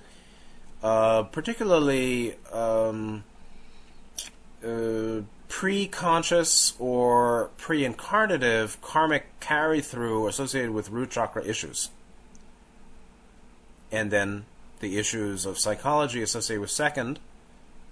[0.81, 3.23] uh, particularly um,
[4.65, 11.89] uh, pre-conscious or pre-incarnative karmic carry-through associated with root chakra issues.
[13.91, 14.45] And then
[14.79, 17.19] the issues of psychology associated with second,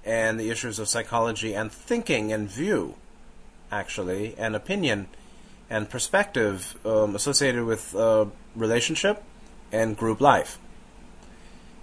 [0.05, 2.95] and the issues of psychology and thinking and view,
[3.69, 5.09] actually, and opinion
[5.69, 9.23] and perspective um, associated with uh, relationship
[9.71, 10.59] and group life.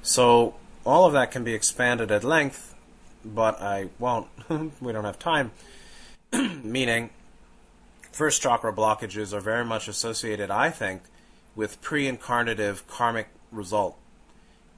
[0.03, 0.55] So
[0.85, 2.75] all of that can be expanded at length
[3.25, 4.29] but I won't.
[4.81, 5.53] we don't have time.
[6.33, 7.11] Meaning,
[8.13, 11.03] first chakra blockages are very much associated, I think,
[11.57, 13.97] with pre incarnative karmic result.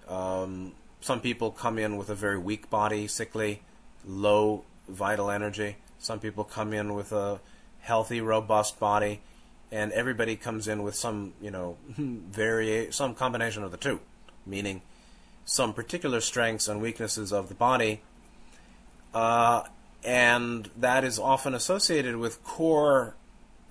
[0.09, 3.63] Um, some people come in with a very weak body, sickly,
[4.05, 5.77] low vital energy.
[5.99, 7.41] Some people come in with a
[7.87, 9.21] healthy, robust body,
[9.73, 14.01] and everybody comes in with some, you know, vari- some combination of the two,
[14.45, 14.83] meaning
[15.45, 18.01] some particular strengths and weaknesses of the body
[19.17, 19.63] uh,
[20.05, 23.17] and that is often associated with core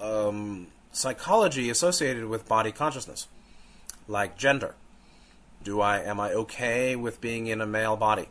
[0.01, 3.27] um, psychology associated with body consciousness,
[4.07, 4.73] like gender.
[5.63, 8.29] Do I am I okay with being in a male body?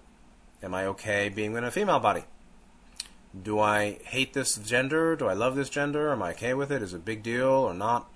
[0.60, 2.24] Am I okay being in a female body?
[3.42, 5.16] Do I hate this gender?
[5.16, 6.12] Do I love this gender?
[6.12, 6.82] Am I okay with it?
[6.82, 8.08] Is it a big deal or not?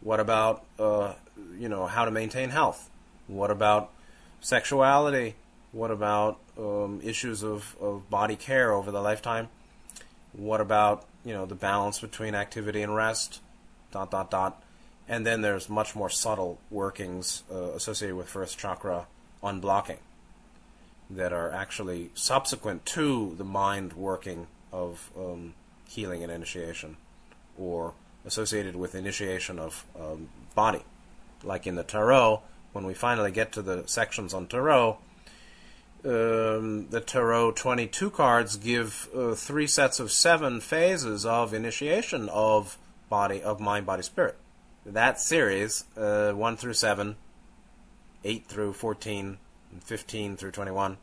[0.00, 1.14] What about uh,
[1.58, 2.88] you know how to maintain health?
[3.26, 3.90] What about
[4.40, 5.34] sexuality?
[5.72, 9.48] What about um, issues of, of body care over the lifetime?
[10.32, 13.40] What about you know the balance between activity and rest?
[13.90, 14.62] Dot dot dot.
[15.08, 19.06] And then there's much more subtle workings uh, associated with first chakra
[19.42, 19.98] unblocking
[21.14, 25.54] that are actually subsequent to the mind working of um,
[25.88, 26.96] healing and initiation,
[27.56, 27.94] or
[28.24, 30.82] associated with initiation of um, body.
[31.42, 32.42] Like in the tarot,
[32.72, 34.98] when we finally get to the sections on tarot,
[36.04, 42.76] um, the Tarot 22 cards give uh, three sets of seven phases of initiation of
[43.08, 44.36] body, of mind, body, spirit.
[44.84, 47.16] That series, uh, 1 through 7,
[48.22, 49.38] 8 through 14,
[49.80, 50.98] 15 through 21,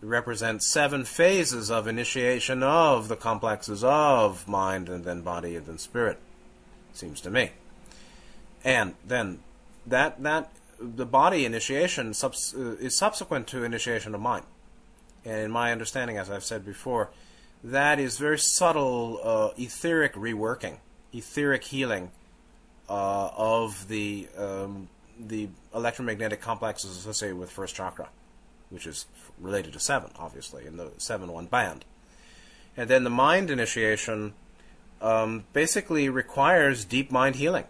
[0.00, 5.78] represents seven phases of initiation of the complexes of mind and then body and then
[5.78, 6.18] spirit,
[6.92, 7.50] seems to me.
[8.64, 9.40] And then
[9.86, 14.44] that that the body initiation subs- uh, is subsequent to initiation of mind.
[15.24, 17.10] And in my understanding, as I've said before,
[17.64, 20.76] that is very subtle uh, etheric reworking,
[21.12, 22.12] etheric healing
[22.88, 24.88] uh, of the um,
[25.18, 28.08] the electromagnetic complexes associated with first chakra,
[28.70, 29.06] which is
[29.38, 31.84] related to seven, obviously, in the seven one band.
[32.76, 34.34] And then the mind initiation
[35.00, 37.64] um, basically requires deep mind healing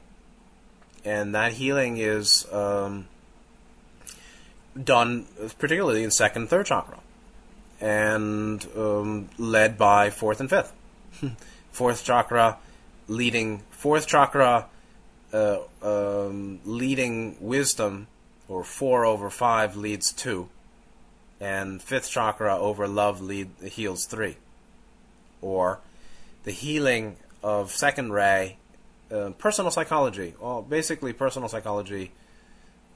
[1.05, 3.09] and that healing is um,
[4.83, 5.27] done
[5.59, 6.99] particularly in second, third chakra,
[7.81, 10.73] and um, led by fourth and fifth.
[11.73, 12.59] fourth chakra
[13.07, 14.67] leading fourth chakra
[15.33, 18.07] uh, um, leading wisdom,
[18.49, 20.49] or four over five leads two,
[21.41, 24.37] and fifth chakra over love lead heals three,
[25.41, 25.81] or
[26.45, 28.57] the healing of second ray
[29.11, 32.13] uh, personal psychology, all basically personal psychology,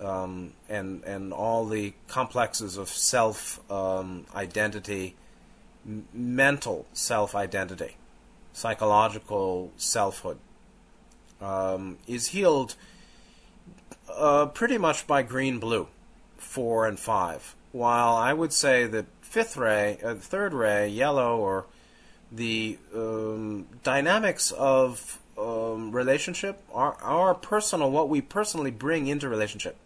[0.01, 5.15] um, and and all the complexes of self um, identity,
[5.87, 7.97] m- mental self identity,
[8.53, 10.39] psychological selfhood,
[11.41, 12.75] um, is healed
[14.15, 15.89] uh, pretty much by green blue,
[16.37, 17.55] four and five.
[17.73, 21.65] While I would say that fifth ray, uh, third ray, yellow, or
[22.31, 29.77] the um, dynamics of um, relationship, our, our personal, what we personally bring into relationship,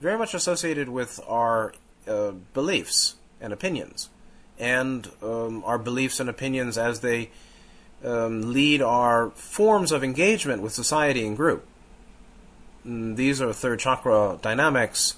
[0.00, 1.72] very much associated with our
[2.06, 4.10] uh, beliefs and opinions,
[4.58, 7.30] and um, our beliefs and opinions as they
[8.04, 11.66] um, lead our forms of engagement with society and group.
[12.86, 15.16] Mm, these are third chakra dynamics,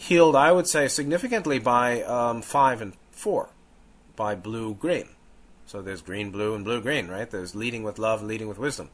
[0.00, 3.50] healed, I would say, significantly by um, five and four,
[4.16, 5.10] by blue green.
[5.66, 7.30] So there's green, blue, and blue, green, right?
[7.30, 8.88] There's leading with love, leading with wisdom.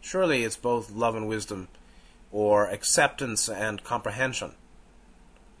[0.00, 1.66] Surely it's both love and wisdom,
[2.30, 4.52] or acceptance and comprehension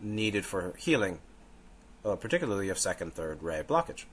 [0.00, 1.18] needed for healing,
[2.04, 4.04] uh, particularly of second, third ray blockage.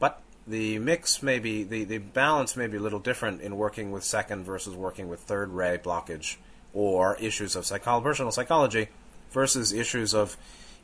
[0.00, 3.92] But the mix may be, the, the balance may be a little different in working
[3.92, 6.36] with second versus working with third ray blockage,
[6.74, 8.88] or issues of psychology, personal psychology
[9.30, 10.36] versus issues of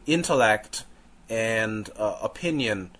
[0.06, 0.84] intellect
[1.28, 2.90] and uh, opinion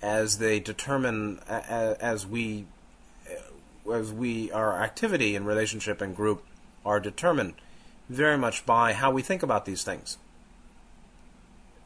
[0.00, 2.66] as they determine as we
[3.92, 6.44] as we our activity in relationship and group
[6.84, 7.54] are determined
[8.08, 10.18] very much by how we think about these things.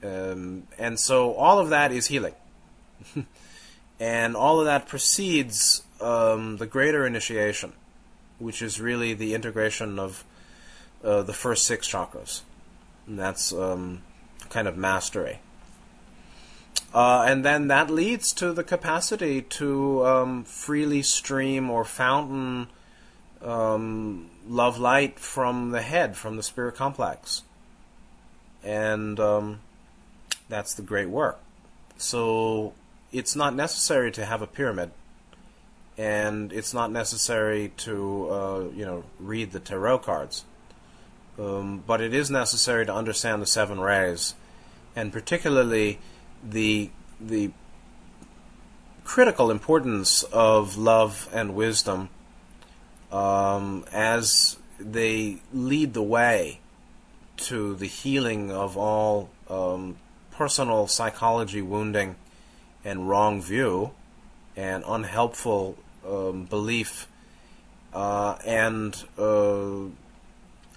[0.03, 2.35] Um, and so all of that is healing.
[4.01, 7.73] and all of that precedes um, the greater initiation,
[8.39, 10.25] which is really the integration of
[11.05, 12.43] uh, the first six chakras.
[13.07, 14.03] And that's um,
[14.49, 15.41] kind of mastery.
[16.95, 22.69] Uh, and then that leads to the capacity to um, freely stream or fountain
[23.43, 27.43] um, love light from the head, from the spirit complex.
[28.65, 29.61] And um,
[30.49, 31.39] that's the great work.
[31.99, 32.73] So
[33.13, 34.91] it's not necessary to have a pyramid,
[35.97, 40.45] and it's not necessary to, uh, you know, read the tarot cards.
[41.39, 44.35] Um, but it is necessary to understand the seven rays,
[44.95, 45.99] and particularly
[46.43, 47.51] the the
[49.05, 52.09] critical importance of love and wisdom
[53.13, 56.59] um, as they lead the way
[57.37, 59.97] to the healing of all um,
[60.31, 62.17] personal psychology wounding
[62.85, 63.91] and wrong view
[64.57, 65.77] and unhelpful
[66.07, 67.09] um, belief
[67.93, 69.85] uh, and uh,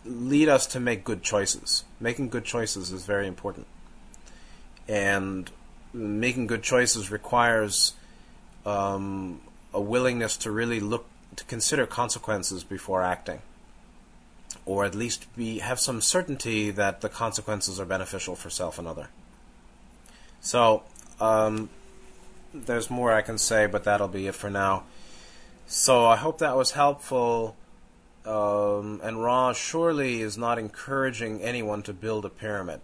[0.05, 1.83] lead us to make good choices.
[1.99, 3.67] Making good choices is very important.
[4.87, 5.49] And
[5.93, 7.93] making good choices requires
[8.65, 9.41] um,
[9.73, 13.39] a willingness to really look to consider consequences before acting,
[14.65, 18.87] or at least be have some certainty that the consequences are beneficial for self and
[18.87, 19.09] other.
[20.41, 20.83] So
[21.19, 21.69] um,
[22.53, 24.83] there's more I can say, but that'll be it for now.
[25.67, 27.55] So I hope that was helpful.
[28.25, 32.81] Um, and Ra surely is not encouraging anyone to build a pyramid.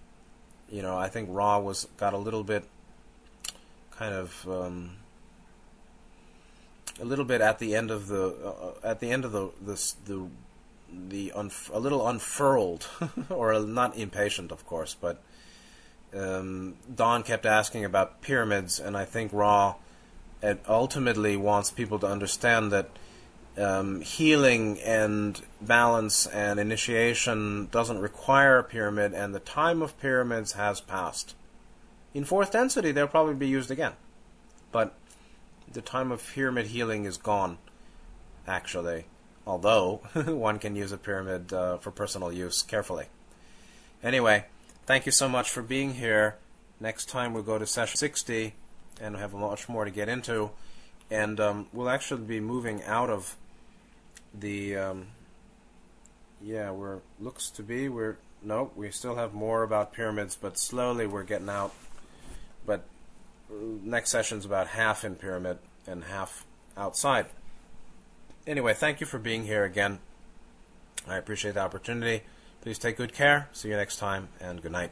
[0.70, 2.66] You know, I think Ra was got a little bit
[3.92, 4.98] kind of um,
[7.00, 9.94] a little bit at the end of the uh, at the end of the this
[10.06, 10.28] the
[10.92, 12.88] the unf- a little unfurled
[13.30, 15.22] or not impatient of course but
[16.16, 19.76] um, Don kept asking about pyramids and I think Ra
[20.68, 22.90] ultimately wants people to understand that
[23.58, 30.54] um, healing and balance and initiation doesn't require a pyramid and the time of pyramids
[30.54, 31.36] has passed
[32.16, 33.92] in fourth density, they'll probably be used again.
[34.72, 34.96] But
[35.72, 37.58] the time of pyramid healing is gone,
[38.48, 39.04] actually.
[39.46, 43.08] Although, one can use a pyramid uh, for personal use carefully.
[44.02, 44.46] Anyway,
[44.86, 46.38] thank you so much for being here.
[46.80, 48.54] Next time we'll go to session 60
[49.02, 50.52] and have much more to get into.
[51.12, 53.36] And um, we'll actually be moving out of
[54.40, 54.78] the.
[54.78, 55.08] Um,
[56.42, 61.08] yeah, we're looks to be we're no, we still have more about pyramids, but slowly
[61.08, 61.74] we're getting out
[62.66, 62.86] but
[63.50, 67.28] next session's about half in pyramid and half outside.
[68.48, 70.00] Anyway, thank you for being here again.
[71.08, 72.24] I appreciate the opportunity.
[72.62, 73.50] Please take good care.
[73.54, 74.92] See you next time, and good night.